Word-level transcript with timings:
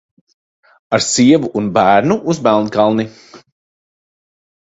Ar 0.97 1.03
sievu 1.07 1.51
un 1.59 1.67
bērnu 1.75 2.17
uz 2.33 2.41
Melnkalni! 2.47 3.05